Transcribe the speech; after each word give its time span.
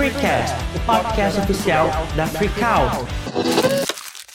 Freecast, 0.00 0.56
o 0.74 0.86
podcast 0.86 1.40
oficial 1.40 1.86
da 2.16 2.26
Freakout. 2.26 3.06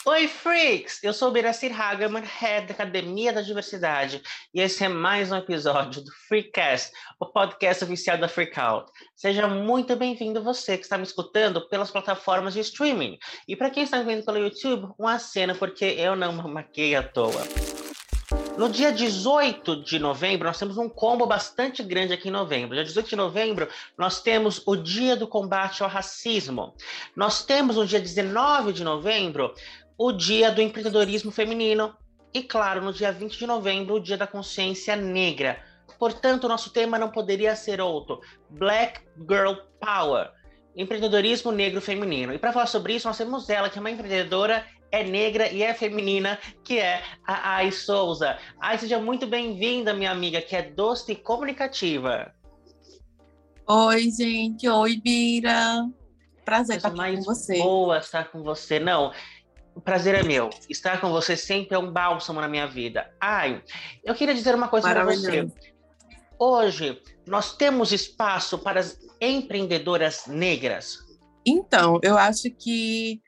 Oi, 0.06 0.28
freaks! 0.28 1.02
Eu 1.02 1.12
sou 1.12 1.32
Biracir 1.32 1.74
Hageman, 1.74 2.22
head 2.22 2.68
da 2.68 2.74
Academia 2.74 3.32
da 3.32 3.42
Diversidade, 3.42 4.22
e 4.54 4.60
esse 4.60 4.84
é 4.84 4.88
mais 4.88 5.32
um 5.32 5.36
episódio 5.36 6.04
do 6.04 6.12
Freecast, 6.28 6.92
o 7.18 7.26
podcast 7.26 7.82
oficial 7.82 8.16
da 8.16 8.28
Freakout. 8.28 8.92
Seja 9.16 9.48
muito 9.48 9.96
bem-vindo 9.96 10.40
você 10.40 10.78
que 10.78 10.84
está 10.84 10.96
me 10.96 11.02
escutando 11.02 11.68
pelas 11.68 11.90
plataformas 11.90 12.54
de 12.54 12.60
streaming. 12.60 13.18
E 13.48 13.56
para 13.56 13.68
quem 13.68 13.82
está 13.82 13.98
me 13.98 14.04
vendo 14.04 14.24
pelo 14.24 14.38
YouTube, 14.38 14.94
uma 14.96 15.18
cena, 15.18 15.52
porque 15.52 15.84
eu 15.84 16.14
não 16.14 16.32
maquei 16.48 16.94
à 16.94 17.02
toa. 17.02 17.42
No 18.56 18.70
dia 18.70 18.90
18 18.90 19.82
de 19.82 19.98
novembro, 19.98 20.46
nós 20.46 20.58
temos 20.58 20.78
um 20.78 20.88
combo 20.88 21.26
bastante 21.26 21.82
grande 21.82 22.14
aqui 22.14 22.28
em 22.28 22.32
novembro. 22.32 22.74
Dia 22.74 22.84
18 22.84 23.10
de 23.10 23.14
novembro, 23.14 23.68
nós 23.98 24.22
temos 24.22 24.62
o 24.64 24.74
Dia 24.74 25.14
do 25.14 25.28
Combate 25.28 25.82
ao 25.82 25.90
Racismo. 25.90 26.74
Nós 27.14 27.44
temos 27.44 27.76
no 27.76 27.86
dia 27.86 28.00
19 28.00 28.72
de 28.72 28.82
novembro 28.82 29.52
o 29.98 30.10
Dia 30.10 30.50
do 30.50 30.62
Empreendedorismo 30.62 31.30
Feminino. 31.30 31.94
E, 32.32 32.42
claro, 32.42 32.80
no 32.80 32.94
dia 32.94 33.12
20 33.12 33.38
de 33.38 33.46
novembro, 33.46 33.96
o 33.96 34.00
Dia 34.00 34.16
da 34.16 34.26
Consciência 34.26 34.96
Negra. 34.96 35.62
Portanto, 35.98 36.48
nosso 36.48 36.70
tema 36.70 36.98
não 36.98 37.10
poderia 37.10 37.54
ser 37.54 37.78
outro: 37.78 38.20
Black 38.48 39.02
Girl 39.28 39.52
Power 39.78 40.30
empreendedorismo 40.76 41.50
negro 41.50 41.80
feminino. 41.80 42.34
E 42.34 42.38
para 42.38 42.52
falar 42.52 42.66
sobre 42.66 42.94
isso, 42.94 43.08
nós 43.08 43.16
temos 43.16 43.48
ela, 43.48 43.70
que 43.70 43.78
é 43.78 43.80
uma 43.80 43.90
empreendedora 43.90 44.64
é 44.90 45.04
negra 45.04 45.48
e 45.50 45.62
é 45.62 45.74
feminina, 45.74 46.38
que 46.64 46.78
é 46.78 47.02
a 47.26 47.56
Ai 47.56 47.72
Souza. 47.72 48.38
Ai, 48.60 48.78
seja 48.78 48.98
muito 48.98 49.26
bem-vinda, 49.26 49.92
minha 49.92 50.10
amiga, 50.10 50.40
que 50.40 50.56
é 50.56 50.62
doce 50.62 51.12
e 51.12 51.16
comunicativa. 51.16 52.32
Oi, 53.68 54.10
gente. 54.10 54.68
Oi, 54.68 54.96
Bira. 54.96 55.86
Prazer 56.44 56.76
estar 56.76 56.94
mais 56.94 57.18
com 57.18 57.24
você. 57.24 57.58
Boa 57.58 57.98
estar 57.98 58.30
com 58.30 58.42
você. 58.42 58.78
Não, 58.78 59.12
o 59.74 59.80
prazer 59.80 60.14
é 60.14 60.22
meu. 60.22 60.50
Estar 60.70 61.00
com 61.00 61.10
você 61.10 61.36
sempre 61.36 61.74
é 61.74 61.78
um 61.78 61.90
bálsamo 61.90 62.40
na 62.40 62.48
minha 62.48 62.66
vida. 62.66 63.12
Ai, 63.20 63.62
eu 64.04 64.14
queria 64.14 64.34
dizer 64.34 64.54
uma 64.54 64.68
coisa 64.68 64.88
para 64.88 65.04
você. 65.04 65.46
Hoje, 66.38 67.00
nós 67.26 67.56
temos 67.56 67.92
espaço 67.92 68.58
para 68.58 68.80
as 68.80 68.98
empreendedoras 69.20 70.26
negras. 70.26 70.98
Então, 71.44 71.98
eu 72.02 72.16
acho 72.16 72.50
que 72.50 73.20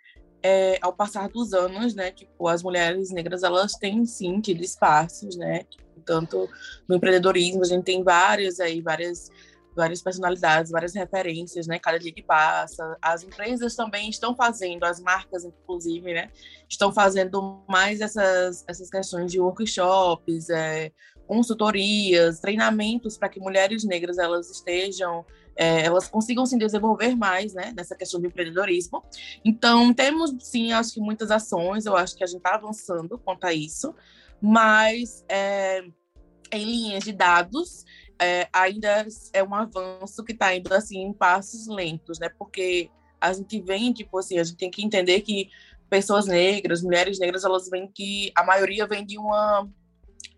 é, 0.43 0.79
ao 0.81 0.93
passar 0.93 1.29
dos 1.29 1.53
anos, 1.53 1.95
né, 1.95 2.11
tipo, 2.11 2.49
as 2.49 2.63
mulheres 2.63 3.11
negras, 3.11 3.43
elas 3.43 3.73
têm 3.73 4.05
sim 4.07 4.41
tido 4.41 4.63
espaços, 4.63 5.37
né, 5.37 5.65
tanto 6.05 6.49
no 6.89 6.97
empreendedorismo, 6.97 7.63
a 7.63 7.67
gente 7.67 7.85
tem 7.85 8.03
várias 8.03 8.61
aí, 8.61 8.81
várias 8.81 9.31
várias 9.77 10.03
personalidades, 10.03 10.73
várias 10.73 10.93
referências, 10.93 11.69
né? 11.69 11.79
Cada 11.79 12.01
dia 12.01 12.13
que 12.13 12.23
passa, 12.23 12.99
as 13.01 13.23
empresas 13.23 13.77
também 13.77 14.11
estão 14.11 14.35
fazendo, 14.35 14.83
as 14.83 15.01
marcas, 15.01 15.45
inclusive, 15.45 16.13
né? 16.13 16.33
Estão 16.69 16.93
fazendo 16.93 17.63
mais 17.69 18.01
essas 18.01 18.65
essas 18.67 18.91
questões 18.91 19.31
de 19.31 19.39
workshops, 19.41 20.51
é, 20.51 20.91
consultorias, 21.29 22.41
treinamentos 22.41 23.17
para 23.17 23.29
que 23.29 23.39
mulheres 23.39 23.85
negras 23.85 24.19
elas 24.19 24.51
estejam 24.51 25.25
é, 25.59 25.85
elas 25.85 26.07
consigam 26.07 26.47
se 26.47 26.57
desenvolver 26.57 27.17
mais, 27.17 27.53
né, 27.53 27.75
nessa 27.77 27.97
questão 27.97 28.21
do 28.21 28.29
empreendedorismo. 28.29 29.03
Então, 29.45 29.93
temos, 29.93 30.33
sim, 30.39 30.73
acho 30.73 30.95
que 30.95 31.01
muitas 31.01 31.33
ações, 31.33 31.85
eu 31.85 31.97
acho 31.97 32.17
que 32.17 32.23
a 32.23 32.27
gente 32.29 32.39
está 32.39 32.55
avançando 32.55 33.19
quanto 33.19 33.45
a 33.45 33.53
isso, 33.53 33.93
mas 34.41 35.25
é, 35.29 35.83
em 36.53 36.65
linhas 36.65 37.03
de 37.03 37.13
dados, 37.13 37.85
é, 38.21 38.49
ainda 38.53 39.05
é 39.33 39.43
um 39.43 39.53
avanço 39.53 40.25
que 40.25 40.33
está 40.33 40.55
indo, 40.55 40.73
assim, 40.73 41.03
em 41.03 41.13
passos 41.13 41.67
lentos, 41.67 42.21
né, 42.21 42.29
porque 42.39 42.89
a 43.21 43.33
gente 43.33 43.61
vem, 43.61 43.93
tipo 43.93 44.17
assim, 44.17 44.39
a 44.39 44.45
gente 44.45 44.59
tem 44.59 44.71
que 44.71 44.85
entender 44.85 45.23
que 45.23 45.51
pessoas 45.91 46.27
negras, 46.27 46.83
mulheres 46.83 47.19
negras, 47.19 47.43
elas 47.43 47.69
vêm 47.69 47.91
que 47.93 48.31
a 48.37 48.45
maioria 48.45 48.87
vem 48.87 49.05
de 49.05 49.19
uma 49.19 49.69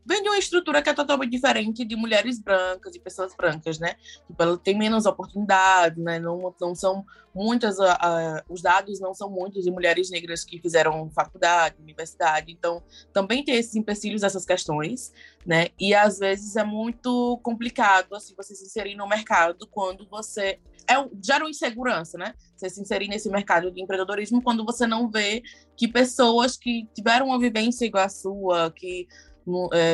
vem 0.04 0.22
de 0.22 0.28
uma 0.28 0.38
estrutura 0.38 0.82
que 0.82 0.88
é 0.88 0.94
totalmente 0.94 1.30
diferente 1.30 1.84
de 1.84 1.96
mulheres 1.96 2.38
brancas 2.38 2.94
e 2.94 3.00
pessoas 3.00 3.34
brancas, 3.34 3.78
né? 3.78 3.96
Tipo, 4.26 4.42
ela 4.42 4.58
tem 4.58 4.76
menos 4.76 5.06
oportunidade, 5.06 6.00
né? 6.00 6.18
Não, 6.18 6.54
não 6.60 6.74
são 6.74 7.04
muitas, 7.34 7.78
uh, 7.78 7.84
uh, 7.84 8.42
os 8.52 8.60
dados 8.60 9.00
não 9.00 9.14
são 9.14 9.30
muitos 9.30 9.64
de 9.64 9.70
mulheres 9.70 10.10
negras 10.10 10.44
que 10.44 10.60
fizeram 10.60 11.08
faculdade, 11.10 11.76
universidade, 11.80 12.50
então 12.50 12.82
também 13.12 13.44
tem 13.44 13.56
esses 13.56 13.76
empecilhos, 13.76 14.22
essas 14.22 14.44
questões, 14.44 15.12
né? 15.46 15.68
E 15.78 15.94
às 15.94 16.18
vezes 16.18 16.56
é 16.56 16.64
muito 16.64 17.38
complicado, 17.42 18.14
assim, 18.14 18.34
você 18.36 18.54
se 18.54 18.64
inserir 18.64 18.96
no 18.96 19.08
mercado 19.08 19.66
quando 19.68 20.06
você 20.08 20.58
é, 20.88 20.94
gera 21.22 21.44
uma 21.44 21.50
insegurança, 21.50 22.18
né? 22.18 22.34
Você 22.56 22.68
se 22.68 22.80
inserir 22.80 23.08
nesse 23.08 23.30
mercado 23.30 23.70
de 23.70 23.80
empreendedorismo 23.80 24.42
quando 24.42 24.64
você 24.64 24.86
não 24.86 25.08
vê 25.08 25.42
que 25.76 25.86
pessoas 25.86 26.56
que 26.56 26.88
tiveram 26.94 27.26
uma 27.26 27.38
vivência 27.38 27.86
igual 27.86 28.04
a 28.04 28.08
sua, 28.08 28.70
que 28.72 29.06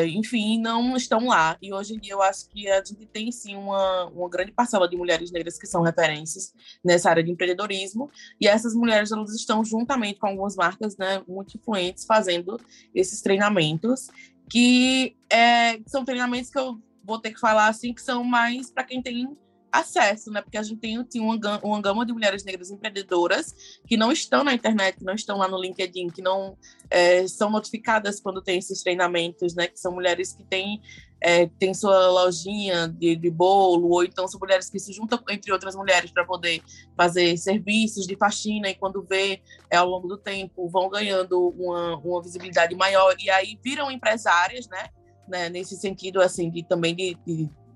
enfim, 0.07 0.61
não 0.61 0.97
estão 0.97 1.27
lá. 1.27 1.57
E 1.61 1.73
hoje 1.73 1.95
em 1.95 1.99
dia 1.99 2.13
eu 2.13 2.23
acho 2.23 2.49
que 2.49 2.69
a 2.69 2.83
gente 2.85 3.07
tem 3.07 3.31
sim 3.31 3.57
uma, 3.57 4.07
uma 4.07 4.29
grande 4.29 4.53
parcela 4.53 4.89
de 4.89 4.97
mulheres 4.97 5.31
negras 5.31 5.59
que 5.59 5.67
são 5.67 5.83
referências 5.83 6.53
nessa 6.85 7.11
área 7.11 7.23
de 7.23 7.31
empreendedorismo. 7.31 8.11
E 8.41 8.47
essas 8.47 8.75
mulheres 8.75 9.13
elas 9.13 9.35
estão 9.35 9.65
juntamente 9.65 10.19
com 10.19 10.27
algumas 10.27 10.57
marcas 10.57 10.97
né, 10.97 11.23
muito 11.27 11.57
influentes 11.57 12.05
fazendo 12.05 12.61
esses 12.95 13.21
treinamentos, 13.21 14.09
que 14.51 15.17
é, 15.31 15.81
são 15.87 16.05
treinamentos 16.05 16.51
que 16.51 16.59
eu 16.59 16.81
vou 17.05 17.21
ter 17.21 17.33
que 17.33 17.41
falar 17.41 17.69
assim 17.69 17.95
que 17.95 18.03
são 18.03 18.25
mais 18.25 18.71
para 18.71 18.85
quem 18.85 19.01
tem 19.01 19.37
acesso, 19.81 20.31
né? 20.31 20.43
Porque 20.43 20.59
a 20.59 20.63
gente 20.63 20.81
tem, 20.81 21.03
tem 21.05 21.21
uma, 21.21 21.37
uma 21.63 21.81
gama 21.81 22.05
de 22.05 22.13
mulheres 22.13 22.45
negras 22.45 22.71
empreendedoras 22.71 23.55
que 23.87 23.97
não 23.97 24.13
estão 24.13 24.45
na 24.45 24.55
internet, 24.55 24.99
que 24.99 25.05
não 25.05 25.15
estão 25.15 25.39
lá 25.39 25.49
no 25.49 25.61
LinkedIn, 25.61 26.09
que 26.09 26.23
não 26.23 26.57
é, 26.91 27.27
são 27.29 27.51
notificadas 27.51 28.21
quando 28.21 28.43
tem 28.43 28.59
esses 28.59 28.83
treinamentos, 28.83 29.55
né? 29.55 29.67
Que 29.67 29.79
são 29.79 29.93
mulheres 29.93 30.33
que 30.33 30.45
têm 30.45 30.81
é, 31.21 31.47
tem 31.59 31.73
sua 31.73 32.09
lojinha 32.11 32.89
de, 32.89 33.17
de, 33.17 33.31
bolo, 33.31 33.91
ou 33.91 34.05
então 34.05 34.29
são 34.29 34.39
mulheres 34.39 34.69
que 34.69 34.79
se 34.79 34.93
juntam 34.93 35.19
entre 35.31 35.51
outras 35.51 35.75
mulheres 35.75 36.11
para 36.11 36.25
poder 36.25 36.63
fazer 36.97 37.37
serviços 37.39 38.07
de 38.07 38.17
faxina 38.17 38.69
e 38.69 38.75
quando 38.75 39.03
vê 39.03 39.41
é, 39.71 39.77
ao 39.77 39.89
longo 39.89 40.07
do 40.07 40.19
tempo 40.19 40.69
vão 40.69 40.89
ganhando 40.89 41.49
uma, 41.59 41.97
uma 41.97 42.23
visibilidade 42.23 42.75
maior 42.75 43.15
e 43.19 43.31
aí 43.31 43.59
viram 43.63 43.91
empresárias, 43.91 44.69
né? 44.69 44.89
né 45.27 45.49
nesse 45.49 45.77
sentido 45.77 46.21
assim 46.21 46.51
de 46.51 46.63
também 46.63 46.95
de 46.95 47.17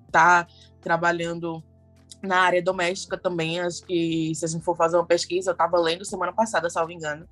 estar 0.07 0.45
tá 0.45 0.53
trabalhando 0.81 1.63
na 2.23 2.41
área 2.41 2.63
doméstica 2.63 3.17
também, 3.17 3.61
acho 3.61 3.85
que 3.85 4.33
se 4.35 4.45
a 4.45 4.49
gente 4.49 4.65
for 4.65 4.77
fazer 4.77 4.97
uma 4.97 5.07
pesquisa, 5.07 5.51
eu 5.51 5.53
estava 5.53 5.79
lendo 5.79 6.05
semana 6.05 6.33
passada, 6.33 6.69
salvo 6.69 6.93
engano, 6.93 7.27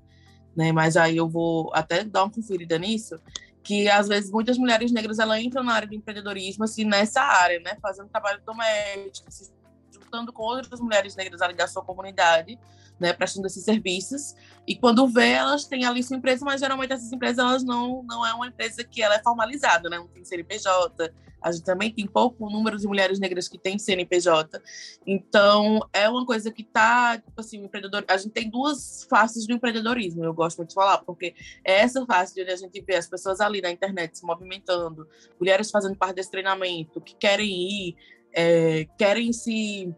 né? 0.55 0.71
Mas 0.71 0.97
aí 0.97 1.17
eu 1.17 1.27
vou 1.27 1.71
até 1.73 2.03
dar 2.03 2.23
uma 2.23 2.31
conferida 2.31 2.77
nisso, 2.77 3.19
que 3.63 3.87
às 3.89 4.07
vezes 4.07 4.31
muitas 4.31 4.57
mulheres 4.57 4.91
negras 4.91 5.19
elas 5.19 5.39
entram 5.39 5.63
na 5.63 5.73
área 5.73 5.87
de 5.87 5.95
empreendedorismo 5.95 6.63
assim 6.63 6.83
nessa 6.83 7.21
área, 7.21 7.59
né? 7.59 7.77
Fazendo 7.81 8.09
trabalho 8.09 8.41
doméstico, 8.45 9.31
se 9.31 9.51
juntando 9.91 10.31
com 10.31 10.43
outras 10.43 10.79
mulheres 10.79 11.15
negras 11.15 11.41
ali 11.41 11.53
da 11.53 11.67
sua 11.67 11.83
comunidade, 11.83 12.59
né, 12.99 13.13
prestando 13.13 13.47
esses 13.47 13.63
serviços. 13.63 14.35
E 14.67 14.75
quando 14.75 15.07
vê, 15.07 15.31
elas 15.31 15.65
têm 15.65 15.85
ali 15.85 16.03
sua 16.03 16.17
empresa, 16.17 16.43
mas 16.43 16.59
geralmente 16.59 16.93
essas 16.93 17.11
empresas 17.11 17.39
elas 17.39 17.63
não 17.63 18.03
não 18.03 18.25
é 18.25 18.33
uma 18.33 18.47
empresa 18.47 18.83
que 18.83 19.01
ela 19.01 19.15
é 19.15 19.23
formalizada, 19.23 19.89
né? 19.89 19.97
Não 19.97 20.07
tem 20.07 20.25
CNPJ, 20.25 21.11
a 21.41 21.51
gente 21.51 21.63
também 21.63 21.91
tem 21.91 22.05
pouco 22.05 22.49
número 22.49 22.77
de 22.77 22.87
mulheres 22.87 23.19
negras 23.19 23.47
que 23.47 23.57
têm 23.57 23.79
CNPJ. 23.79 24.61
Então, 25.05 25.79
é 25.93 26.09
uma 26.09 26.25
coisa 26.25 26.51
que 26.51 26.61
está, 26.61 27.17
tipo 27.17 27.39
assim, 27.39 27.63
empreendedor. 27.63 28.03
A 28.07 28.17
gente 28.17 28.31
tem 28.31 28.49
duas 28.49 29.05
faces 29.09 29.47
do 29.47 29.53
empreendedorismo, 29.53 30.23
eu 30.23 30.33
gosto 30.33 30.57
muito 30.57 30.69
de 30.69 30.75
falar, 30.75 30.99
porque 30.99 31.33
é 31.63 31.79
essa 31.79 32.05
face 32.05 32.35
de 32.35 32.41
onde 32.41 32.51
a 32.51 32.57
gente 32.57 32.81
vê 32.81 32.95
as 32.95 33.07
pessoas 33.07 33.39
ali 33.39 33.61
na 33.61 33.71
internet 33.71 34.17
se 34.17 34.25
movimentando, 34.25 35.07
mulheres 35.39 35.71
fazendo 35.71 35.95
parte 35.95 36.15
desse 36.15 36.31
treinamento, 36.31 36.99
que 36.99 37.15
querem 37.15 37.49
ir, 37.49 37.95
é, 38.33 38.87
querem 38.97 39.31
se, 39.33 39.93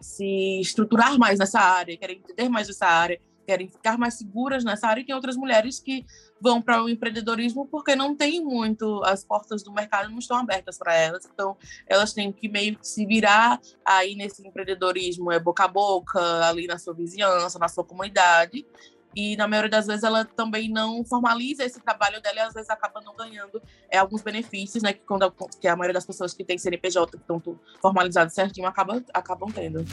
se 0.00 0.60
estruturar 0.60 1.18
mais 1.18 1.38
nessa 1.38 1.60
área, 1.60 1.96
querem 1.96 2.18
entender 2.18 2.48
mais 2.48 2.68
essa 2.68 2.86
área 2.86 3.20
querem 3.46 3.68
ficar 3.68 3.98
mais 3.98 4.14
seguras 4.14 4.64
nessa 4.64 4.86
área 4.86 5.00
e 5.00 5.04
tem 5.04 5.14
outras 5.14 5.36
mulheres 5.36 5.78
que 5.78 6.06
vão 6.40 6.60
para 6.60 6.82
o 6.82 6.88
empreendedorismo 6.88 7.66
porque 7.66 7.94
não 7.94 8.16
tem 8.16 8.42
muito, 8.42 9.02
as 9.04 9.24
portas 9.24 9.62
do 9.62 9.72
mercado 9.72 10.10
não 10.10 10.18
estão 10.18 10.36
abertas 10.36 10.78
para 10.78 10.94
elas, 10.94 11.28
então 11.32 11.56
elas 11.86 12.12
têm 12.12 12.32
que 12.32 12.48
meio 12.48 12.78
que 12.78 12.86
se 12.86 13.06
virar 13.06 13.60
aí 13.84 14.14
nesse 14.14 14.46
empreendedorismo, 14.46 15.30
é 15.30 15.38
boca 15.38 15.64
a 15.64 15.68
boca, 15.68 16.20
ali 16.48 16.66
na 16.66 16.78
sua 16.78 16.94
vizinhança, 16.94 17.58
na 17.58 17.68
sua 17.68 17.84
comunidade, 17.84 18.66
e 19.14 19.36
na 19.36 19.46
maioria 19.46 19.70
das 19.70 19.86
vezes 19.86 20.02
ela 20.02 20.24
também 20.24 20.68
não 20.68 21.04
formaliza 21.04 21.64
esse 21.64 21.80
trabalho 21.80 22.20
dela 22.20 22.36
e 22.36 22.40
às 22.40 22.54
vezes 22.54 22.70
acaba 22.70 23.00
não 23.00 23.14
ganhando 23.14 23.62
é, 23.90 23.98
alguns 23.98 24.22
benefícios, 24.22 24.82
né, 24.82 24.92
que, 24.92 25.00
quando, 25.00 25.30
que 25.60 25.68
a 25.68 25.76
maioria 25.76 25.94
das 25.94 26.06
pessoas 26.06 26.34
que 26.34 26.44
tem 26.44 26.58
CNPJ, 26.58 27.10
que 27.12 27.22
estão 27.22 27.42
formalizados 27.80 28.34
certinho, 28.34 28.66
acaba, 28.66 29.02
acabam 29.12 29.50
tendo. 29.50 29.84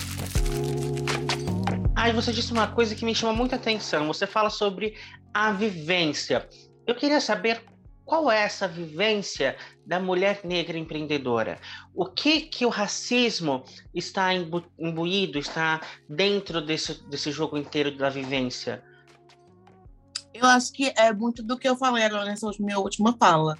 Aí 1.95 2.13
você 2.13 2.31
disse 2.31 2.53
uma 2.53 2.67
coisa 2.67 2.95
que 2.95 3.03
me 3.03 3.13
chama 3.13 3.33
muita 3.33 3.57
atenção. 3.57 4.07
Você 4.07 4.25
fala 4.25 4.49
sobre 4.49 4.95
a 5.33 5.51
vivência. 5.51 6.47
Eu 6.87 6.95
queria 6.95 7.19
saber 7.19 7.61
qual 8.09 8.31
é 8.31 8.41
essa 8.41 8.67
vivência 8.67 9.55
da 9.85 9.99
mulher 9.99 10.41
negra 10.43 10.75
empreendedora? 10.77 11.59
O 11.93 12.07
que 12.07 12.41
que 12.41 12.65
o 12.65 12.69
racismo 12.69 13.63
está 13.93 14.33
imbu 14.33 14.63
imbuído, 14.79 15.37
está 15.37 15.79
dentro 16.09 16.59
desse, 16.59 17.07
desse 17.07 17.31
jogo 17.31 17.55
inteiro 17.55 17.95
da 17.95 18.09
vivência? 18.09 18.83
Eu 20.39 20.45
acho 20.45 20.71
que 20.71 20.93
é 20.95 21.11
muito 21.13 21.43
do 21.43 21.57
que 21.57 21.67
eu 21.67 21.75
falei 21.75 22.03
agora 22.03 22.25
nessa 22.25 22.49
minha 22.59 22.79
última 22.79 23.15
fala. 23.17 23.57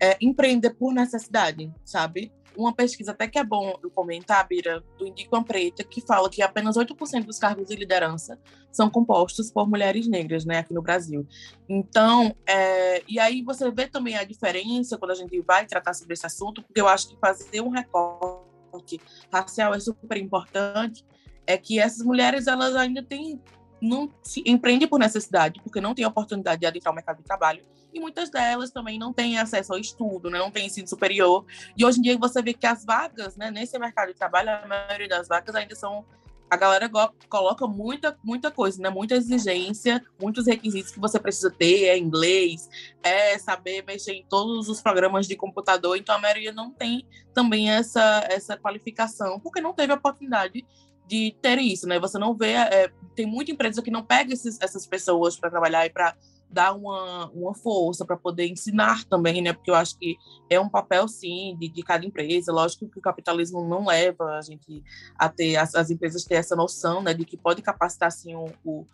É 0.00 0.16
empreender 0.20 0.70
por 0.70 0.94
necessidade, 0.94 1.70
sabe? 1.84 2.32
uma 2.56 2.74
pesquisa 2.74 3.12
até 3.12 3.26
que 3.26 3.38
é 3.38 3.44
bom 3.44 3.78
eu 3.82 3.90
comentar, 3.90 4.46
Bira, 4.46 4.82
do 4.98 5.06
Indico 5.06 5.42
Preta, 5.44 5.84
que 5.84 6.00
fala 6.00 6.28
que 6.28 6.42
apenas 6.42 6.76
8% 6.76 7.24
dos 7.24 7.38
cargos 7.38 7.68
de 7.68 7.76
liderança 7.76 8.38
são 8.70 8.90
compostos 8.90 9.50
por 9.50 9.68
mulheres 9.68 10.06
negras, 10.06 10.44
né, 10.44 10.58
aqui 10.58 10.72
no 10.72 10.82
Brasil. 10.82 11.26
Então, 11.68 12.34
é, 12.46 13.02
e 13.08 13.18
aí 13.18 13.42
você 13.42 13.70
vê 13.70 13.86
também 13.86 14.16
a 14.16 14.24
diferença 14.24 14.98
quando 14.98 15.12
a 15.12 15.14
gente 15.14 15.40
vai 15.40 15.66
tratar 15.66 15.94
sobre 15.94 16.14
esse 16.14 16.26
assunto, 16.26 16.62
porque 16.62 16.80
eu 16.80 16.88
acho 16.88 17.08
que 17.08 17.16
fazer 17.18 17.60
um 17.60 17.70
recorte 17.70 19.00
racial 19.32 19.74
é 19.74 19.80
super 19.80 20.16
importante, 20.16 21.04
é 21.46 21.56
que 21.56 21.78
essas 21.80 22.04
mulheres, 22.04 22.46
elas 22.46 22.76
ainda 22.76 23.02
têm 23.02 23.40
não 23.80 24.10
se 24.22 24.42
empreende 24.46 24.86
por 24.86 24.98
necessidade, 24.98 25.60
porque 25.62 25.80
não 25.80 25.94
tem 25.94 26.04
oportunidade 26.04 26.60
de 26.60 26.66
adentrar 26.66 26.92
o 26.92 26.94
mercado 26.94 27.18
de 27.18 27.24
trabalho, 27.24 27.62
e 27.92 27.98
muitas 27.98 28.30
delas 28.30 28.70
também 28.70 28.98
não 28.98 29.12
têm 29.12 29.38
acesso 29.38 29.72
ao 29.72 29.78
estudo, 29.78 30.30
né? 30.30 30.38
não 30.38 30.50
têm 30.50 30.66
ensino 30.66 30.86
superior. 30.86 31.44
E 31.76 31.84
hoje 31.84 31.98
em 31.98 32.02
dia 32.02 32.16
você 32.16 32.40
vê 32.40 32.54
que 32.54 32.66
as 32.66 32.84
vagas, 32.84 33.36
né, 33.36 33.50
nesse 33.50 33.78
mercado 33.78 34.08
de 34.08 34.14
trabalho, 34.14 34.50
a 34.50 34.66
maioria 34.66 35.08
das 35.08 35.26
vagas 35.26 35.54
ainda 35.54 35.74
são 35.74 36.04
a 36.50 36.56
galera 36.56 36.90
coloca 37.28 37.64
muita, 37.68 38.18
muita 38.24 38.50
coisa, 38.50 38.82
né? 38.82 38.90
Muita 38.90 39.14
exigência, 39.14 40.04
muitos 40.20 40.48
requisitos 40.48 40.90
que 40.90 40.98
você 40.98 41.16
precisa 41.16 41.48
ter, 41.48 41.84
é 41.84 41.96
inglês, 41.96 42.68
é 43.04 43.38
saber 43.38 43.84
mexer 43.84 44.14
em 44.14 44.24
todos 44.28 44.68
os 44.68 44.80
programas 44.82 45.28
de 45.28 45.36
computador. 45.36 45.96
Então 45.96 46.12
a 46.12 46.18
maioria 46.18 46.50
não 46.50 46.72
tem 46.72 47.06
também 47.32 47.70
essa, 47.70 48.26
essa 48.28 48.56
qualificação, 48.56 49.38
porque 49.38 49.60
não 49.60 49.72
teve 49.72 49.92
oportunidade 49.92 50.66
de 51.10 51.36
ter 51.42 51.58
isso, 51.58 51.88
né? 51.88 51.98
Você 51.98 52.16
não 52.20 52.36
vê, 52.36 52.52
é, 52.52 52.88
tem 53.16 53.26
muita 53.26 53.50
empresa 53.50 53.82
que 53.82 53.90
não 53.90 54.04
pega 54.04 54.32
esses, 54.32 54.60
essas 54.60 54.86
pessoas 54.86 55.36
para 55.36 55.50
trabalhar 55.50 55.84
e 55.84 55.90
para 55.90 56.14
dar 56.48 56.72
uma, 56.72 57.28
uma 57.30 57.52
força 57.52 58.04
para 58.04 58.16
poder 58.16 58.46
ensinar 58.46 59.02
também, 59.06 59.42
né? 59.42 59.52
Porque 59.52 59.72
eu 59.72 59.74
acho 59.74 59.98
que 59.98 60.16
é 60.48 60.60
um 60.60 60.68
papel, 60.68 61.08
sim, 61.08 61.56
de, 61.58 61.68
de 61.68 61.82
cada 61.82 62.06
empresa. 62.06 62.52
Lógico 62.52 62.88
que 62.88 63.00
o 63.00 63.02
capitalismo 63.02 63.68
não 63.68 63.86
leva 63.86 64.36
a 64.36 64.40
gente 64.40 64.84
a 65.18 65.28
ter, 65.28 65.56
as, 65.56 65.74
as 65.74 65.90
empresas 65.90 66.24
ter 66.24 66.36
essa 66.36 66.54
noção, 66.54 67.02
né? 67.02 67.12
De 67.12 67.24
que 67.24 67.36
pode 67.36 67.60
capacitar, 67.60 68.12
sim, 68.12 68.36
o, 68.36 68.46
o, 68.64 68.86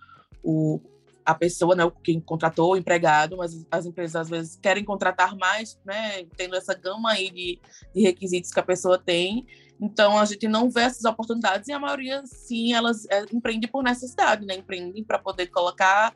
o 0.43 0.81
a 1.23 1.35
pessoa, 1.35 1.75
né, 1.75 1.83
quem 2.05 2.21
contratou 2.21 2.73
o 2.73 2.77
empregado, 2.77 3.37
mas 3.37 3.67
as 3.69 3.85
empresas 3.85 4.15
às 4.15 4.31
vezes 4.31 4.57
querem 4.63 4.85
contratar 4.85 5.37
mais, 5.37 5.77
né, 5.85 6.25
tendo 6.37 6.55
essa 6.55 6.73
gama 6.73 7.11
aí 7.11 7.31
de, 7.31 7.59
de 7.93 8.01
requisitos 8.01 8.53
que 8.53 8.61
a 8.61 8.63
pessoa 8.63 8.97
tem, 8.97 9.45
então, 9.81 10.19
a 10.19 10.25
gente 10.25 10.49
não 10.49 10.71
vê 10.71 10.83
essas 10.83 11.05
oportunidades 11.05 11.69
e 11.69 11.73
a 11.73 11.79
maioria, 11.79 12.23
sim, 12.25 12.73
elas 12.73 13.07
é, 13.11 13.25
empreende 13.33 13.67
por 13.67 13.83
necessidade, 13.83 14.47
né? 14.47 14.55
Empreendem 14.55 15.05
para 15.05 15.19
poder 15.19 15.49
colocar 15.49 16.15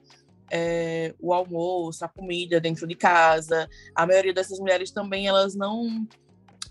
é, 0.50 1.14
o 1.20 1.32
almoço, 1.32 2.04
a 2.04 2.08
comida 2.08 2.60
dentro 2.60 2.86
de 2.86 2.94
casa. 2.94 3.68
A 3.94 4.06
maioria 4.06 4.32
dessas 4.32 4.58
mulheres 4.58 4.90
também, 4.90 5.26
elas 5.26 5.54
não 5.54 6.06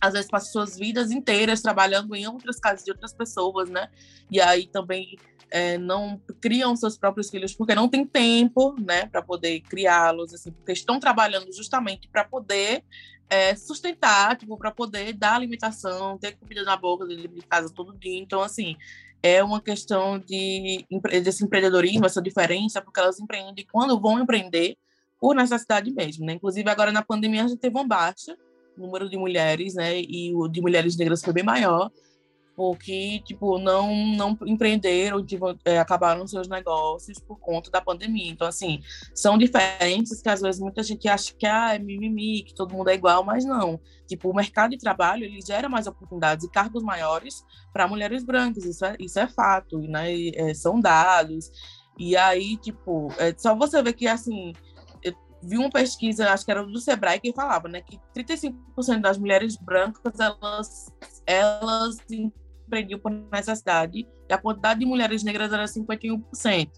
às 0.01 0.13
vezes 0.13 0.29
passam 0.29 0.51
suas 0.51 0.77
vidas 0.77 1.11
inteiras 1.11 1.61
trabalhando 1.61 2.15
em 2.15 2.25
outras 2.25 2.57
casas 2.57 2.85
de 2.85 2.91
outras 2.91 3.13
pessoas, 3.13 3.69
né? 3.69 3.89
E 4.31 4.39
aí 4.39 4.65
também 4.65 5.17
é, 5.51 5.77
não 5.77 6.21
criam 6.39 6.75
seus 6.75 6.97
próprios 6.97 7.29
filhos 7.29 7.53
porque 7.53 7.75
não 7.75 7.89
tem 7.89 8.05
tempo, 8.05 8.75
né, 8.79 9.07
para 9.07 9.21
poder 9.21 9.59
criá-los, 9.61 10.33
assim, 10.33 10.51
porque 10.51 10.71
estão 10.71 10.99
trabalhando 10.99 11.51
justamente 11.51 12.07
para 12.07 12.23
poder 12.23 12.83
é, 13.29 13.55
sustentar, 13.55 14.35
tipo, 14.37 14.57
para 14.57 14.71
poder 14.71 15.13
dar 15.13 15.35
alimentação, 15.35 16.17
ter 16.17 16.37
comida 16.37 16.63
na 16.63 16.75
boca 16.75 17.05
de 17.05 17.27
casa 17.47 17.71
todo 17.73 17.97
dia. 17.97 18.19
Então, 18.19 18.41
assim, 18.41 18.75
é 19.21 19.43
uma 19.43 19.61
questão 19.61 20.17
de 20.17 20.85
desse 21.23 21.43
empreendedorismo, 21.43 22.05
essa 22.05 22.21
diferença, 22.21 22.81
porque 22.81 22.99
elas 22.99 23.19
empreendem 23.19 23.65
quando 23.71 23.99
vão 23.99 24.19
empreender 24.19 24.77
por 25.19 25.35
necessidade 25.35 25.91
mesmo, 25.91 26.25
né? 26.25 26.33
Inclusive, 26.33 26.69
agora 26.69 26.91
na 26.91 27.03
pandemia 27.03 27.43
a 27.43 27.47
gente 27.47 27.59
teve 27.59 27.75
uma 27.75 27.85
baixa 27.85 28.37
número 28.77 29.09
de 29.09 29.17
mulheres, 29.17 29.75
né? 29.75 29.99
E 29.99 30.33
o 30.33 30.47
de 30.47 30.61
mulheres 30.61 30.95
negras 30.95 31.21
foi 31.21 31.33
bem 31.33 31.43
maior 31.43 31.91
porque 32.59 33.21
tipo 33.21 33.57
não 33.57 33.95
não 34.17 34.37
empreenderam, 34.45 35.25
tipo, 35.25 35.57
é, 35.63 35.79
acabaram 35.79 36.27
seus 36.27 36.49
negócios 36.49 37.17
por 37.17 37.39
conta 37.39 37.71
da 37.71 37.79
pandemia. 37.79 38.29
Então 38.29 38.45
assim, 38.45 38.81
são 39.15 39.37
diferenças 39.37 40.21
que 40.21 40.27
às 40.27 40.41
vezes 40.41 40.59
muita 40.59 40.83
gente 40.83 41.07
acha 41.07 41.33
que 41.33 41.45
ah, 41.45 41.73
é 41.75 41.79
mimimi, 41.79 42.43
que 42.43 42.53
todo 42.53 42.75
mundo 42.75 42.89
é 42.89 42.95
igual, 42.95 43.23
mas 43.23 43.45
não. 43.45 43.79
Tipo, 44.05 44.29
o 44.29 44.35
mercado 44.35 44.71
de 44.71 44.77
trabalho, 44.77 45.23
ele 45.23 45.39
gera 45.39 45.69
mais 45.69 45.87
oportunidades 45.87 46.43
e 46.43 46.51
cargos 46.51 46.83
maiores 46.83 47.45
para 47.71 47.87
mulheres 47.87 48.25
brancas, 48.25 48.65
isso 48.65 48.83
é, 48.83 48.97
isso 48.99 49.17
é 49.17 49.27
fato, 49.29 49.79
né? 49.79 50.13
E, 50.13 50.33
é, 50.35 50.53
são 50.53 50.81
dados. 50.81 51.49
E 51.97 52.17
aí, 52.17 52.57
tipo, 52.57 53.07
é 53.17 53.33
só 53.37 53.55
você 53.55 53.81
ver 53.81 53.93
que 53.93 54.05
assim, 54.05 54.51
vi 55.41 55.57
uma 55.57 55.69
pesquisa, 55.69 56.29
acho 56.29 56.45
que 56.45 56.51
era 56.51 56.65
do 56.65 56.79
Sebrae, 56.79 57.19
que 57.19 57.31
falava, 57.33 57.67
né, 57.67 57.81
que 57.81 57.97
35% 58.13 59.01
das 59.01 59.17
mulheres 59.17 59.55
brancas, 59.55 60.19
elas, 60.19 60.93
elas 61.25 61.97
empreendiam 62.69 62.99
por 62.99 63.11
necessidade, 63.11 64.07
e 64.29 64.33
a 64.33 64.37
quantidade 64.37 64.79
de 64.79 64.85
mulheres 64.85 65.23
negras 65.23 65.51
era 65.51 65.65
51%. 65.65 66.69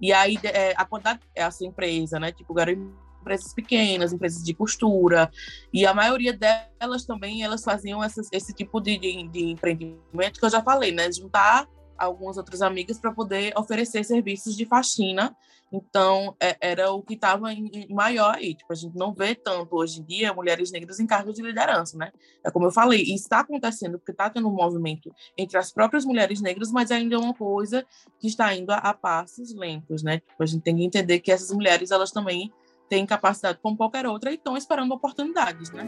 E 0.00 0.12
aí, 0.12 0.38
é, 0.42 0.72
a 0.76 0.84
quantidade, 0.84 1.20
é 1.34 1.44
a 1.44 1.50
sua 1.50 1.66
empresa, 1.66 2.18
né? 2.18 2.32
Tipo, 2.32 2.58
eram 2.58 2.92
empresas 3.20 3.54
pequenas, 3.54 4.12
empresas 4.12 4.42
de 4.42 4.54
costura, 4.54 5.30
e 5.72 5.86
a 5.86 5.94
maioria 5.94 6.32
delas 6.32 7.04
também, 7.04 7.42
elas 7.42 7.62
faziam 7.62 8.02
essas, 8.02 8.28
esse 8.32 8.52
tipo 8.52 8.80
de, 8.80 8.98
de, 8.98 9.28
de 9.28 9.50
empreendimento 9.50 10.40
que 10.40 10.44
eu 10.44 10.50
já 10.50 10.62
falei, 10.62 10.92
né? 10.92 11.10
Juntar 11.12 11.68
algumas 11.98 12.36
outras 12.36 12.62
amigas 12.62 12.98
para 12.98 13.12
poder 13.12 13.52
oferecer 13.56 14.04
serviços 14.04 14.56
de 14.56 14.64
faxina. 14.66 15.36
Então, 15.72 16.36
é, 16.38 16.56
era 16.60 16.92
o 16.92 17.02
que 17.02 17.14
estava 17.14 17.48
maior 17.90 18.36
aí. 18.36 18.54
Tipo, 18.54 18.72
a 18.72 18.76
gente 18.76 18.96
não 18.96 19.12
vê 19.12 19.34
tanto 19.34 19.74
hoje 19.74 20.00
em 20.00 20.04
dia 20.04 20.32
mulheres 20.32 20.70
negras 20.70 21.00
em 21.00 21.06
cargos 21.06 21.34
de 21.34 21.42
liderança, 21.42 21.96
né? 21.98 22.12
É 22.44 22.50
como 22.50 22.66
eu 22.66 22.70
falei, 22.70 23.02
está 23.02 23.40
acontecendo 23.40 23.98
porque 23.98 24.12
está 24.12 24.30
tendo 24.30 24.48
um 24.48 24.54
movimento 24.54 25.12
entre 25.36 25.58
as 25.58 25.72
próprias 25.72 26.04
mulheres 26.04 26.40
negras, 26.40 26.70
mas 26.70 26.92
ainda 26.92 27.16
é 27.16 27.18
uma 27.18 27.34
coisa 27.34 27.84
que 28.20 28.28
está 28.28 28.54
indo 28.54 28.70
a, 28.70 28.76
a 28.76 28.94
passos 28.94 29.52
lentos, 29.52 30.02
né? 30.02 30.20
Tipo, 30.20 30.42
a 30.42 30.46
gente 30.46 30.62
tem 30.62 30.76
que 30.76 30.84
entender 30.84 31.18
que 31.18 31.32
essas 31.32 31.50
mulheres, 31.50 31.90
elas 31.90 32.12
também 32.12 32.52
têm 32.88 33.04
capacidade 33.04 33.58
como 33.60 33.76
qualquer 33.76 34.06
outra 34.06 34.30
e 34.30 34.34
estão 34.34 34.56
esperando 34.56 34.92
oportunidades, 34.92 35.72
né? 35.72 35.86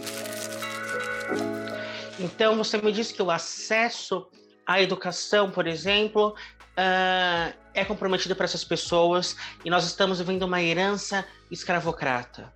Então, 2.18 2.56
você 2.56 2.78
me 2.78 2.90
disse 2.90 3.12
que 3.12 3.22
o 3.22 3.30
acesso 3.30 4.26
a 4.66 4.82
educação, 4.82 5.50
por 5.50 5.66
exemplo, 5.66 6.34
uh, 6.76 7.56
é 7.72 7.84
comprometida 7.84 8.34
para 8.34 8.44
essas 8.44 8.64
pessoas 8.64 9.36
e 9.64 9.70
nós 9.70 9.84
estamos 9.84 10.18
vivendo 10.18 10.42
uma 10.42 10.62
herança 10.62 11.24
escravocrata. 11.50 12.52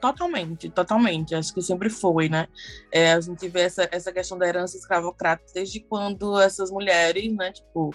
Totalmente, 0.00 0.70
totalmente. 0.70 1.34
Acho 1.34 1.52
que 1.52 1.60
sempre 1.62 1.90
foi, 1.90 2.28
né? 2.28 2.46
É, 2.92 3.12
a 3.12 3.20
gente 3.20 3.48
vê 3.48 3.62
essa, 3.62 3.88
essa 3.90 4.12
questão 4.12 4.38
da 4.38 4.46
herança 4.46 4.76
escravocrata 4.76 5.42
desde 5.52 5.80
quando 5.80 6.40
essas 6.40 6.70
mulheres, 6.70 7.34
né, 7.34 7.52
tipo, 7.52 7.92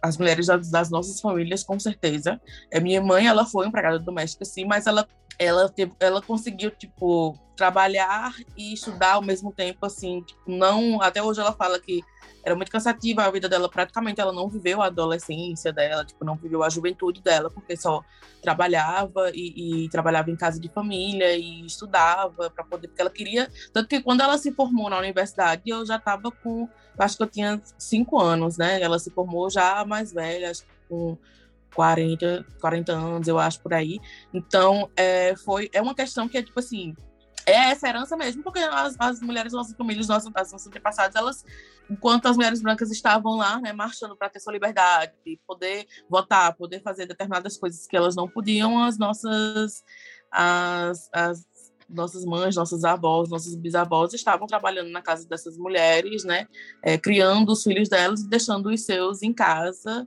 as 0.00 0.16
mulheres 0.16 0.46
das, 0.46 0.70
das 0.70 0.90
nossas 0.90 1.20
famílias, 1.20 1.64
com 1.64 1.78
certeza. 1.80 2.40
É, 2.70 2.78
minha 2.78 3.02
mãe, 3.02 3.26
ela 3.26 3.44
foi 3.44 3.66
empregada 3.66 3.98
doméstica, 3.98 4.44
sim, 4.44 4.64
mas 4.64 4.86
ela 4.86 5.06
ela 5.38 5.68
teve, 5.68 5.92
ela 6.00 6.20
conseguiu 6.20 6.70
tipo 6.70 7.38
trabalhar 7.56 8.34
e 8.56 8.72
estudar 8.72 9.14
ao 9.14 9.22
mesmo 9.22 9.52
tempo 9.52 9.84
assim 9.84 10.22
tipo, 10.22 10.40
não 10.46 11.00
até 11.02 11.22
hoje 11.22 11.40
ela 11.40 11.52
fala 11.52 11.78
que 11.78 12.02
era 12.44 12.54
muito 12.54 12.70
cansativa 12.70 13.22
a 13.22 13.30
vida 13.30 13.48
dela 13.48 13.68
praticamente 13.68 14.20
ela 14.20 14.32
não 14.32 14.48
viveu 14.48 14.80
a 14.80 14.86
adolescência 14.86 15.72
dela 15.72 16.04
tipo 16.04 16.24
não 16.24 16.36
viveu 16.36 16.62
a 16.62 16.68
juventude 16.68 17.20
dela 17.20 17.50
porque 17.50 17.76
só 17.76 18.02
trabalhava 18.40 19.30
e, 19.34 19.84
e 19.84 19.88
trabalhava 19.88 20.30
em 20.30 20.36
casa 20.36 20.60
de 20.60 20.68
família 20.68 21.36
e 21.36 21.66
estudava 21.66 22.48
para 22.50 22.64
poder 22.64 22.88
porque 22.88 23.00
ela 23.00 23.10
queria 23.10 23.50
tanto 23.72 23.88
que 23.88 24.00
quando 24.00 24.20
ela 24.20 24.38
se 24.38 24.52
formou 24.52 24.88
na 24.88 24.98
universidade 24.98 25.62
eu 25.66 25.84
já 25.84 25.96
estava 25.96 26.30
com 26.30 26.68
acho 26.96 27.16
que 27.16 27.22
eu 27.22 27.28
tinha 27.28 27.60
cinco 27.76 28.20
anos 28.20 28.56
né 28.56 28.80
ela 28.80 28.98
se 28.98 29.10
formou 29.10 29.50
já 29.50 29.84
mais 29.84 30.12
velha 30.12 30.50
acho 30.50 30.62
que 30.62 30.68
com 30.88 31.18
40, 31.74 32.44
40 32.60 32.92
anos, 32.92 33.28
eu 33.28 33.38
acho, 33.38 33.60
por 33.60 33.74
aí. 33.74 33.98
Então, 34.32 34.90
é, 34.96 35.34
foi, 35.36 35.68
é 35.72 35.80
uma 35.80 35.94
questão 35.94 36.28
que 36.28 36.38
é, 36.38 36.42
tipo 36.42 36.58
assim, 36.58 36.94
é 37.48 37.70
essa 37.70 37.88
herança 37.88 38.14
mesmo, 38.16 38.42
porque 38.42 38.58
as, 38.58 38.94
as 38.98 39.20
mulheres 39.20 39.54
nossas 39.54 39.74
famílias, 39.74 40.06
nossas, 40.06 40.30
as 40.34 40.52
nossas 40.52 40.66
antepassadas, 40.66 41.16
elas, 41.16 41.44
enquanto 41.88 42.26
as 42.26 42.36
mulheres 42.36 42.60
brancas 42.60 42.90
estavam 42.90 43.36
lá, 43.36 43.58
né, 43.58 43.72
marchando 43.72 44.14
para 44.14 44.28
ter 44.28 44.38
sua 44.38 44.52
liberdade, 44.52 45.12
poder 45.46 45.86
votar, 46.10 46.54
poder 46.54 46.82
fazer 46.82 47.06
determinadas 47.06 47.56
coisas 47.56 47.86
que 47.86 47.96
elas 47.96 48.14
não 48.14 48.28
podiam, 48.28 48.82
as 48.84 48.98
nossas, 48.98 49.82
as, 50.30 51.08
as 51.10 51.48
nossas 51.88 52.22
mães, 52.26 52.54
nossos 52.54 52.84
avós, 52.84 53.30
nossos 53.30 53.54
bisavós 53.54 54.12
estavam 54.12 54.46
trabalhando 54.46 54.90
na 54.90 55.00
casa 55.00 55.26
dessas 55.26 55.56
mulheres, 55.56 56.24
né, 56.24 56.46
é, 56.82 56.98
criando 56.98 57.52
os 57.52 57.62
filhos 57.62 57.88
delas 57.88 58.20
e 58.20 58.28
deixando 58.28 58.68
os 58.68 58.84
seus 58.84 59.22
em 59.22 59.32
casa, 59.32 60.06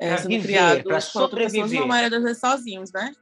é, 0.00 0.16
sendo 0.16 0.42
criados 0.42 0.82
para 0.82 1.00
sobreviver. 1.00 1.62
Pessoas, 1.62 1.80
na 1.80 1.86
maioria 1.86 2.10
das 2.10 2.22
vezes 2.22 2.40
sozinhos, 2.40 2.92
né? 2.92 3.12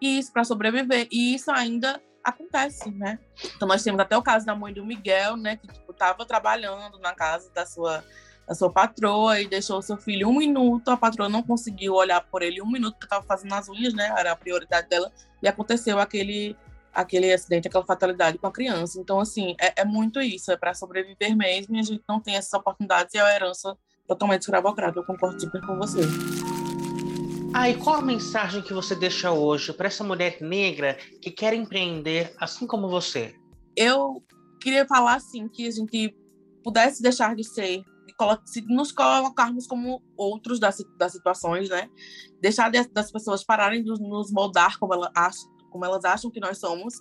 isso 0.00 0.32
para 0.32 0.44
sobreviver. 0.44 1.06
E 1.10 1.34
isso 1.34 1.50
ainda 1.50 2.00
acontece, 2.24 2.90
né? 2.90 3.18
Então 3.56 3.68
nós 3.68 3.82
temos 3.82 4.00
até 4.00 4.16
o 4.16 4.22
caso 4.22 4.46
da 4.46 4.54
mãe 4.54 4.72
do 4.72 4.84
Miguel, 4.84 5.36
né, 5.36 5.56
que 5.56 5.66
tipo, 5.66 5.92
tava 5.92 6.24
trabalhando 6.26 6.98
na 6.98 7.14
casa 7.14 7.50
da 7.52 7.64
sua 7.66 8.04
da 8.46 8.54
sua 8.54 8.70
patroa 8.72 9.40
e 9.40 9.46
deixou 9.46 9.78
o 9.78 9.82
seu 9.82 9.96
filho 9.96 10.28
um 10.28 10.36
minuto, 10.36 10.90
a 10.90 10.96
patroa 10.96 11.28
não 11.28 11.40
conseguiu 11.40 11.94
olhar 11.94 12.20
por 12.20 12.42
ele 12.42 12.60
um 12.60 12.68
minuto, 12.68 12.94
porque 12.94 13.06
estava 13.06 13.24
fazendo 13.24 13.54
as 13.54 13.68
unhas, 13.68 13.94
né? 13.94 14.12
Era 14.18 14.32
a 14.32 14.36
prioridade 14.36 14.88
dela, 14.88 15.12
e 15.40 15.46
aconteceu 15.46 16.00
aquele 16.00 16.56
aquele 16.92 17.32
acidente, 17.32 17.68
aquela 17.68 17.84
fatalidade 17.84 18.38
com 18.38 18.48
a 18.48 18.52
criança. 18.52 18.98
Então, 19.00 19.20
assim, 19.20 19.54
é, 19.60 19.82
é 19.82 19.84
muito 19.84 20.20
isso, 20.20 20.50
é 20.50 20.56
para 20.56 20.74
sobreviver 20.74 21.36
mesmo, 21.36 21.76
e 21.76 21.78
a 21.78 21.82
gente 21.84 22.02
não 22.08 22.18
tem 22.18 22.34
essas 22.34 22.52
oportunidades, 22.52 23.14
e 23.14 23.18
é 23.18 23.20
a 23.20 23.32
herança 23.32 23.78
totalmente 24.10 24.42
escravocrata. 24.42 24.98
Eu 24.98 25.04
concordo 25.04 25.40
super 25.40 25.64
com 25.64 25.76
você. 25.76 26.00
Ah, 27.54 27.70
e 27.70 27.76
qual 27.76 27.96
a 27.96 28.02
mensagem 28.02 28.60
que 28.60 28.74
você 28.74 28.94
deixa 28.94 29.30
hoje 29.30 29.72
para 29.72 29.86
essa 29.86 30.02
mulher 30.02 30.38
negra 30.40 30.98
que 31.22 31.30
quer 31.30 31.54
empreender 31.54 32.34
assim 32.38 32.66
como 32.66 32.88
você? 32.88 33.34
Eu 33.76 34.22
queria 34.60 34.84
falar 34.86 35.14
assim 35.14 35.48
que 35.48 35.66
a 35.66 35.70
gente 35.70 36.16
pudesse 36.62 37.00
deixar 37.00 37.36
de 37.36 37.44
ser, 37.44 37.82
de 38.52 38.74
nos 38.74 38.90
colocarmos 38.90 39.66
como 39.66 40.02
outros 40.16 40.58
das, 40.58 40.78
das 40.98 41.12
situações, 41.12 41.68
né? 41.68 41.88
Deixar 42.40 42.70
de, 42.70 42.82
das 42.88 43.12
pessoas 43.12 43.44
pararem 43.44 43.82
de 43.82 43.90
nos 43.90 44.32
moldar 44.32 44.78
como, 44.78 44.92
ela 44.92 45.10
acha, 45.14 45.40
como 45.70 45.84
elas 45.84 46.04
acham 46.04 46.30
que 46.30 46.40
nós 46.40 46.58
somos 46.58 46.94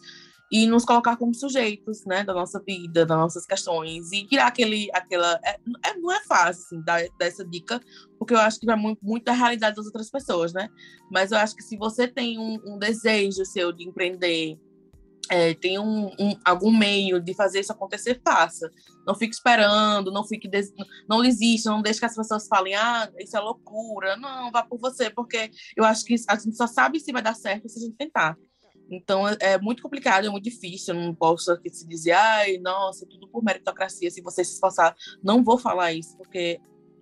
e 0.52 0.66
nos 0.66 0.84
colocar 0.84 1.16
como 1.16 1.34
sujeitos, 1.34 2.06
né, 2.06 2.24
da 2.24 2.34
nossa 2.34 2.62
vida, 2.66 3.06
das 3.06 3.18
nossas 3.18 3.46
questões 3.46 4.12
e 4.12 4.26
tirar 4.26 4.48
aquele, 4.48 4.90
aquela, 4.94 5.40
é, 5.46 5.60
é 5.86 5.94
não 5.98 6.12
é 6.12 6.22
fácil 6.24 6.64
assim, 6.66 6.82
dar, 6.84 7.02
dar, 7.20 7.28
essa 7.28 7.46
dica, 7.46 7.80
porque 8.18 8.34
eu 8.34 8.40
acho 8.40 8.60
que 8.60 8.66
vai 8.66 8.76
muito, 8.76 9.00
muito 9.04 9.26
da 9.26 9.34
realidade 9.34 9.76
das 9.76 9.86
outras 9.86 10.10
pessoas, 10.10 10.52
né? 10.52 10.70
Mas 11.12 11.32
eu 11.32 11.38
acho 11.38 11.56
que 11.56 11.64
se 11.64 11.78
você 11.78 12.08
tem 12.08 12.40
um, 12.40 12.60
um 12.66 12.80
desejo 12.80 13.46
seu 13.46 13.72
de 13.72 13.88
empreender, 13.88 14.58
é, 15.30 15.54
tem 15.54 15.78
um, 15.78 16.08
um, 16.20 16.36
algum 16.44 16.76
meio 16.76 17.22
de 17.22 17.36
fazer 17.36 17.60
isso 17.60 17.72
acontecer, 17.72 18.20
faça. 18.26 18.70
Não 19.06 19.14
fique 19.14 19.36
esperando, 19.36 20.12
não 20.12 20.26
fique 20.26 20.48
des... 20.48 20.74
não 21.08 21.22
desista, 21.22 21.70
não 21.70 21.84
deixe 21.84 22.00
que 22.00 22.06
as 22.06 22.16
pessoas 22.16 22.48
falem, 22.48 22.74
ah, 22.74 23.10
isso 23.20 23.38
é 23.38 23.40
loucura. 23.40 24.18
Não, 24.18 24.52
vá 24.52 24.64
por 24.64 24.80
você, 24.80 25.10
porque 25.10 25.52
eu 25.78 25.86
acho 25.86 26.04
que 26.04 26.16
a 26.28 26.36
gente 26.36 26.58
só 26.58 26.66
sabe 26.66 27.00
se 27.00 27.12
vai 27.12 27.22
dar 27.22 27.36
certo 27.36 27.70
se 27.70 27.78
a 27.78 27.82
gente 27.84 27.96
tentar. 27.96 28.36
Então 28.90 29.28
é, 29.28 29.38
é 29.40 29.58
muito 29.58 29.84
complicado, 29.84 30.26
é 30.26 30.30
muito 30.30 30.44
difícil. 30.44 30.96
Eu 30.96 31.02
não 31.02 31.16
posso 31.16 31.52
aqui 31.52 31.70
se 31.70 31.88
dizer, 31.88 32.12
ai, 32.12 32.58
nossa, 32.58 33.06
tudo 33.06 33.28
por 33.28 33.44
meritocracia. 33.44 34.10
Se 34.10 34.22
você 34.22 34.44
se 34.44 34.54
esforçar, 34.54 34.96
não 35.24 35.44
vou 35.44 35.58
falar 35.58 35.94
isso, 35.94 36.18
porque 36.18 36.60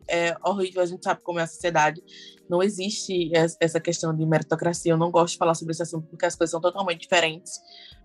é 0.08 0.36
horrível. 0.44 0.82
A 0.82 0.86
gente 0.86 1.03
sabe 1.03 1.22
como 1.22 1.39
é 1.39 1.44
a 1.44 1.48
sociedade. 1.48 2.01
Não 2.50 2.63
existe 2.63 3.32
essa 3.60 3.79
questão 3.79 4.15
de 4.15 4.25
meritocracia. 4.25 4.91
Eu 4.91 4.98
não 4.98 5.12
gosto 5.12 5.34
de 5.34 5.38
falar 5.38 5.53
sobre 5.53 5.74
esse 5.74 5.84
assunto 5.84 6.08
porque 6.08 6.25
as 6.25 6.36
coisas 6.36 6.51
são 6.51 6.62
totalmente 6.62 7.01
diferentes. 7.01 7.60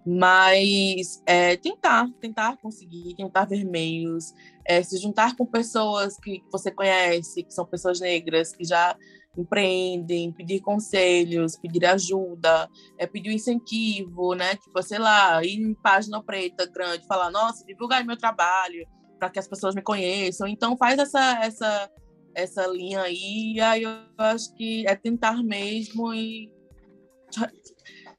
Mas 0.04 1.22
é, 1.26 1.56
tentar, 1.56 2.08
tentar 2.20 2.56
conseguir, 2.56 3.14
tentar 3.14 3.44
ver 3.44 3.64
meios, 3.64 4.32
é, 4.66 4.82
se 4.82 4.98
juntar 4.98 5.36
com 5.36 5.46
pessoas 5.46 6.16
que 6.18 6.42
você 6.50 6.72
conhece, 6.72 7.44
que 7.44 7.54
são 7.54 7.64
pessoas 7.64 8.00
negras, 8.00 8.52
que 8.52 8.64
já 8.64 8.96
empreendem, 9.36 10.32
pedir 10.32 10.60
conselhos, 10.60 11.56
pedir 11.56 11.86
ajuda, 11.86 12.68
é 12.98 13.06
pedir 13.06 13.32
incentivo, 13.32 14.34
né? 14.34 14.56
Tipo, 14.56 14.82
sei 14.82 14.98
lá, 14.98 15.42
ir 15.44 15.54
em 15.54 15.74
página 15.74 16.22
preta 16.22 16.66
grande, 16.66 17.06
falar, 17.06 17.30
nossa, 17.30 17.64
divulgar 17.64 18.04
meu 18.04 18.16
trabalho 18.16 18.86
para 19.18 19.30
que 19.30 19.38
as 19.38 19.48
pessoas 19.48 19.74
me 19.74 19.82
conheçam. 19.82 20.46
Então 20.46 20.76
faz 20.76 20.98
essa 20.98 21.38
essa 21.42 21.90
essa 22.34 22.66
linha 22.66 23.02
aí, 23.02 23.60
aí 23.60 23.82
eu 23.82 23.90
acho 24.18 24.54
que 24.54 24.86
é 24.86 24.96
tentar 24.96 25.42
mesmo 25.42 26.14
e 26.14 26.50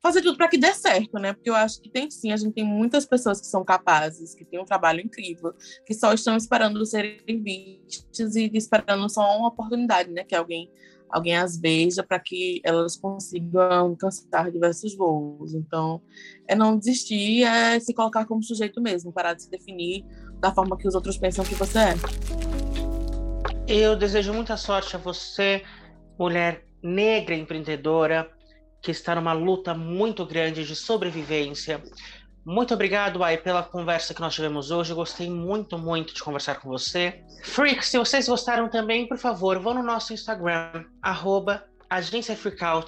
fazer 0.01 0.22
tudo 0.22 0.38
para 0.38 0.50
que 0.50 0.58
dê 0.58 0.74
certo, 0.74 1.17
né? 1.17 1.34
Porque 1.34 1.50
eu 1.50 1.55
acho 1.55 1.82
que 1.82 1.89
tem 1.89 2.12
sim, 2.12 2.32
a 2.32 2.38
gente 2.38 2.53
tem 2.53 2.63
muitas 2.63 3.05
pessoas 3.05 3.39
que 3.39 3.48
são 3.48 3.63
capazes, 3.63 4.36
que 4.36 4.43
têm 4.46 4.60
um 4.60 4.65
trabalho 4.65 5.00
incrível, 5.01 5.53
que 5.86 5.93
só 5.93 6.13
estão 6.13 6.36
esperando 6.36 6.86
serem 6.86 7.41
vistas 7.41 8.36
e 8.36 8.51
esperando 8.53 9.10
só 9.10 9.38
uma 9.38 9.48
oportunidade, 9.48 10.12
né? 10.12 10.24
Que 10.24 10.36
alguém 10.36 10.70
alguém 11.13 11.38
as 11.38 11.55
veja 11.55 12.01
para 12.01 12.20
que 12.20 12.60
elas 12.63 12.98
consigam 12.98 13.62
alcançar 13.62 14.51
diversos 14.51 14.96
voos. 14.98 15.53
Então, 15.53 16.01
é 16.48 16.55
não 16.55 16.75
desistir, 16.75 17.43
é 17.43 17.79
se 17.79 17.93
colocar 17.93 18.25
como 18.25 18.41
sujeito 18.41 18.82
mesmo, 18.82 19.13
parar 19.13 19.36
de 19.36 19.43
se 19.43 19.51
definir 19.51 20.03
da 20.39 20.51
forma 20.51 20.75
que 20.75 20.88
os 20.88 20.96
outros 20.96 21.15
pensam 21.15 21.46
que 21.46 21.53
você 21.53 21.77
é. 21.79 21.93
Eu 23.67 23.96
desejo 23.96 24.34
muita 24.34 24.58
sorte 24.58 24.96
a 24.96 25.00
você, 25.00 25.63
mulher 26.17 26.65
negra 26.82 27.36
empreendedora, 27.36 28.29
que 28.82 28.89
está 28.89 29.13
numa 29.13 29.34
luta 29.34 29.75
muito 29.75 30.25
grande 30.25 30.65
de 30.65 30.75
sobrevivência. 30.75 31.82
Muito 32.45 32.73
obrigado, 32.73 33.23
Ai, 33.23 33.38
pela 33.38 33.63
conversa 33.63 34.13
que 34.13 34.19
nós 34.19 34.35
tivemos 34.35 34.69
hoje. 34.69 34.91
Eu 34.91 34.97
gostei 34.97 35.29
muito, 35.29 35.77
muito 35.77 36.13
de 36.13 36.21
conversar 36.21 36.59
com 36.59 36.67
você. 36.67 37.23
Freaks, 37.43 37.88
se 37.88 37.97
vocês 37.97 38.27
gostaram 38.27 38.69
também, 38.69 39.07
por 39.07 39.17
favor, 39.17 39.59
vão 39.59 39.73
no 39.75 39.83
nosso 39.83 40.13
Instagram, 40.13 40.85
arroba 41.01 41.65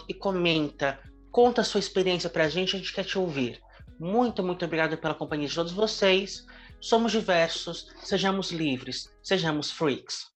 e 0.09 0.13
comenta. 0.13 0.99
Conta 1.31 1.61
a 1.61 1.63
sua 1.63 1.79
experiência 1.79 2.29
pra 2.29 2.49
gente, 2.49 2.75
a 2.75 2.79
gente 2.79 2.93
quer 2.93 3.05
te 3.05 3.17
ouvir. 3.17 3.61
Muito, 3.99 4.43
muito 4.43 4.65
obrigado 4.65 4.97
pela 4.97 5.13
companhia 5.13 5.47
de 5.47 5.55
todos 5.55 5.71
vocês. 5.71 6.45
Somos 6.81 7.13
diversos, 7.13 7.87
sejamos 8.03 8.51
livres, 8.51 9.09
sejamos 9.23 9.71
freaks. 9.71 10.34